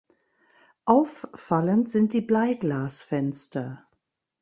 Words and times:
Auffallend 0.85 1.87
sind 1.91 2.13
die 2.13 2.21
Bleiglasfenster. 2.21 3.85